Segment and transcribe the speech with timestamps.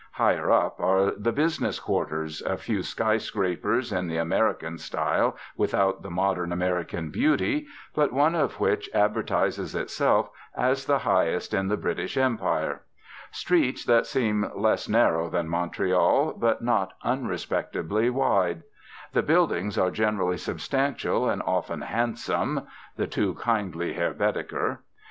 [0.13, 6.01] Higher up are the business quarters, a few sky scrapers in the American style without
[6.01, 11.77] the modern American beauty, but one of which advertises itself as the highest in the
[11.77, 12.81] British Empire;
[13.29, 18.63] streets that seem less narrow than Montreal, but not unrespectably wide;
[19.13, 22.61] "the buildings are generally substantial and often handsome"
[22.95, 24.79] (the too kindly Herr Baedeker).